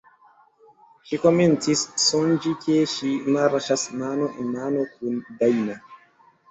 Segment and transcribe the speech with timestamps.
[1.09, 5.81] Ŝi komencis sonĝi ke ŝi marŝas mano en mano kun Dajna.